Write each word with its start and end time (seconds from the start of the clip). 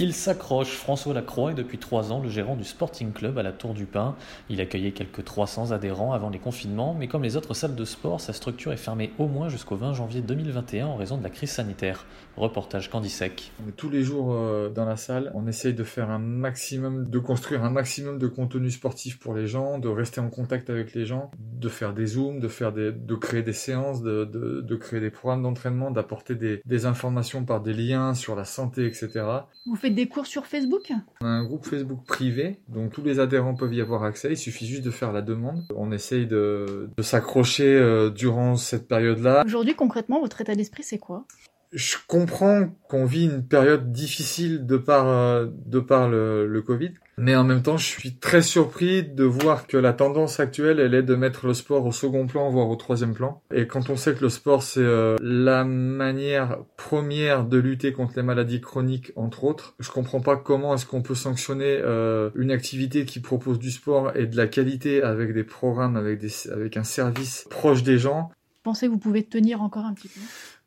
Il 0.00 0.14
s'accroche. 0.14 0.76
François 0.76 1.12
Lacroix 1.12 1.50
est 1.50 1.54
depuis 1.54 1.76
trois 1.76 2.12
ans 2.12 2.20
le 2.20 2.28
gérant 2.28 2.54
du 2.54 2.62
Sporting 2.62 3.12
Club 3.12 3.36
à 3.36 3.42
la 3.42 3.50
Tour 3.50 3.74
du 3.74 3.84
Pin. 3.84 4.14
Il 4.48 4.60
accueillait 4.60 4.92
quelques 4.92 5.24
300 5.24 5.72
adhérents 5.72 6.12
avant 6.12 6.30
les 6.30 6.38
confinements, 6.38 6.94
mais 6.94 7.08
comme 7.08 7.24
les 7.24 7.36
autres 7.36 7.52
salles 7.52 7.74
de 7.74 7.84
sport, 7.84 8.20
sa 8.20 8.32
structure 8.32 8.72
est 8.72 8.76
fermée 8.76 9.10
au 9.18 9.26
moins 9.26 9.48
jusqu'au 9.48 9.74
20 9.74 9.94
janvier 9.94 10.20
2021 10.20 10.86
en 10.86 10.94
raison 10.94 11.18
de 11.18 11.24
la 11.24 11.30
crise 11.30 11.50
sanitaire. 11.50 12.06
Reportage 12.36 12.90
Candisec. 12.90 13.50
On 13.64 13.68
est 13.68 13.72
tous 13.72 13.90
les 13.90 14.04
jours 14.04 14.32
euh, 14.32 14.68
dans 14.68 14.84
la 14.84 14.96
salle, 14.96 15.32
on 15.34 15.48
essaye 15.48 15.74
de 15.74 15.82
faire 15.82 16.10
un 16.10 16.20
maximum, 16.20 17.08
de 17.08 17.18
construire 17.18 17.64
un 17.64 17.70
maximum 17.70 18.18
de 18.18 18.28
contenu 18.28 18.70
sportif 18.70 19.18
pour 19.18 19.34
les 19.34 19.48
gens, 19.48 19.80
de 19.80 19.88
rester 19.88 20.20
en 20.20 20.30
contact 20.30 20.70
avec 20.70 20.94
les 20.94 21.06
gens, 21.06 21.32
de 21.40 21.68
faire 21.68 21.92
des 21.92 22.06
zooms, 22.06 22.38
de 22.38 22.46
faire 22.46 22.72
des, 22.72 22.92
de 22.92 23.14
créer 23.16 23.42
des 23.42 23.52
séances, 23.52 24.00
de, 24.00 24.24
de, 24.24 24.60
de 24.60 24.76
créer 24.76 25.00
des 25.00 25.10
programmes 25.10 25.42
d'entraînement, 25.42 25.90
d'apporter 25.90 26.36
des, 26.36 26.62
des 26.64 26.86
informations 26.86 27.44
par 27.44 27.60
des 27.60 27.72
liens 27.72 28.14
sur 28.14 28.36
la 28.36 28.44
santé, 28.44 28.86
etc. 28.86 29.24
Vous 29.66 29.74
faites 29.74 29.87
des 29.90 30.06
cours 30.06 30.26
sur 30.26 30.46
Facebook? 30.46 30.92
On 31.20 31.26
a 31.26 31.28
un 31.28 31.44
groupe 31.44 31.64
Facebook 31.64 32.04
privé, 32.06 32.60
donc 32.68 32.92
tous 32.92 33.02
les 33.02 33.20
adhérents 33.20 33.54
peuvent 33.54 33.74
y 33.74 33.80
avoir 33.80 34.04
accès, 34.04 34.32
il 34.32 34.36
suffit 34.36 34.66
juste 34.66 34.84
de 34.84 34.90
faire 34.90 35.12
la 35.12 35.22
demande. 35.22 35.64
On 35.76 35.92
essaye 35.92 36.26
de, 36.26 36.90
de 36.96 37.02
s'accrocher 37.02 37.74
euh, 37.74 38.10
durant 38.10 38.56
cette 38.56 38.88
période-là. 38.88 39.42
Aujourd'hui, 39.46 39.74
concrètement, 39.74 40.20
votre 40.20 40.40
état 40.40 40.54
d'esprit, 40.54 40.82
c'est 40.82 40.98
quoi? 40.98 41.24
Je 41.72 41.96
comprends 42.06 42.68
qu'on 42.88 43.04
vit 43.04 43.26
une 43.26 43.46
période 43.46 43.92
difficile 43.92 44.64
de 44.66 44.76
par, 44.76 45.08
euh, 45.08 45.46
de 45.66 45.80
par 45.80 46.08
le, 46.08 46.46
le 46.46 46.62
Covid, 46.62 46.92
mais 47.18 47.34
en 47.34 47.42
même 47.42 47.62
temps, 47.62 47.76
je 47.76 47.84
suis 47.84 48.14
très 48.14 48.42
surpris 48.42 49.02
de 49.02 49.24
voir 49.24 49.66
que 49.66 49.76
la 49.76 49.92
tendance 49.92 50.38
actuelle, 50.38 50.78
elle 50.78 50.94
est 50.94 51.02
de 51.02 51.16
mettre 51.16 51.48
le 51.48 51.52
sport 51.52 51.84
au 51.84 51.90
second 51.90 52.28
plan, 52.28 52.48
voire 52.48 52.68
au 52.68 52.76
troisième 52.76 53.12
plan. 53.12 53.42
Et 53.52 53.66
quand 53.66 53.90
on 53.90 53.96
sait 53.96 54.14
que 54.14 54.22
le 54.22 54.28
sport, 54.28 54.62
c'est 54.62 54.80
euh, 54.80 55.16
la 55.20 55.64
manière 55.64 56.58
première 56.76 57.44
de 57.44 57.58
lutter 57.58 57.92
contre 57.92 58.12
les 58.16 58.22
maladies 58.22 58.60
chroniques, 58.60 59.12
entre 59.16 59.42
autres, 59.42 59.74
je 59.80 59.90
comprends 59.90 60.20
pas 60.20 60.36
comment 60.36 60.74
est-ce 60.74 60.86
qu'on 60.86 61.02
peut 61.02 61.16
sanctionner 61.16 61.80
euh, 61.82 62.30
une 62.36 62.52
activité 62.52 63.04
qui 63.04 63.18
propose 63.18 63.58
du 63.58 63.72
sport 63.72 64.12
et 64.16 64.26
de 64.26 64.36
la 64.36 64.46
qualité 64.46 65.02
avec 65.02 65.34
des 65.34 65.44
programmes, 65.44 65.96
avec, 65.96 66.20
des, 66.20 66.30
avec 66.52 66.76
un 66.76 66.84
service 66.84 67.48
proche 67.50 67.82
des 67.82 67.98
gens. 67.98 68.30
Pensez 68.62 68.86
que 68.86 68.92
vous 68.92 68.98
pouvez 68.98 69.24
tenir 69.24 69.60
encore 69.60 69.86
un 69.86 69.94
petit 69.94 70.08
peu 70.08 70.20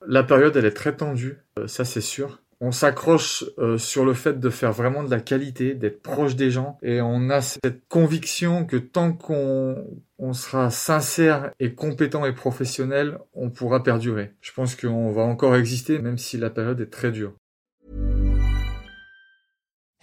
La 0.07 0.23
période, 0.23 0.55
elle 0.55 0.65
est 0.65 0.71
très 0.71 0.95
tendue, 0.95 1.37
euh, 1.59 1.67
ça 1.67 1.85
c'est 1.85 2.01
sûr 2.01 2.41
on 2.61 2.71
s'accroche 2.71 3.43
euh, 3.57 3.79
sur 3.79 4.05
le 4.05 4.13
fait 4.13 4.39
de 4.39 4.49
faire 4.51 4.71
vraiment 4.71 5.03
de 5.03 5.09
la 5.09 5.19
qualité, 5.19 5.73
d'être 5.73 6.03
proche 6.03 6.35
des 6.35 6.51
gens, 6.51 6.77
et 6.83 7.01
on 7.01 7.31
a 7.31 7.41
cette 7.41 7.87
conviction 7.89 8.65
que 8.65 8.77
tant 8.77 9.13
qu'on 9.13 9.83
on 10.19 10.33
sera 10.33 10.69
sincère 10.69 11.49
et 11.59 11.73
compétent 11.73 12.23
et 12.23 12.33
professionnel, 12.33 13.17
on 13.33 13.49
pourra 13.49 13.81
perdurer. 13.81 14.33
Je 14.41 14.51
pense 14.53 14.75
qu'on 14.75 15.11
va 15.11 15.23
encore 15.23 15.55
exister, 15.55 15.97
même 15.97 16.19
si 16.19 16.37
la 16.37 16.51
période 16.51 16.79
est 16.79 16.91
très 16.91 17.11
dure. 17.11 17.33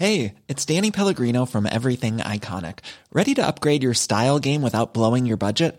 Hey, 0.00 0.34
it's 0.48 0.66
Danny 0.66 0.90
Pellegrino 0.90 1.46
from 1.46 1.66
Everything 1.66 2.18
Iconic. 2.18 2.80
Ready 3.12 3.34
to 3.34 3.42
upgrade 3.42 3.84
your 3.84 3.94
style 3.94 4.40
game 4.40 4.62
without 4.62 4.92
blowing 4.92 5.26
your 5.26 5.38
budget? 5.38 5.78